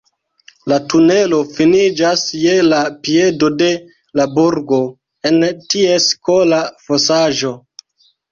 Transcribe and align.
La 0.71 0.77
tunelo 0.91 1.39
finiĝas 1.57 2.23
je 2.43 2.55
la 2.69 2.79
piedo 3.09 3.51
de 3.59 3.69
la 4.21 4.27
burgo, 4.39 4.81
en 5.31 5.45
ties 5.75 6.09
kola 6.31 6.63
fosaĵo. 6.87 7.53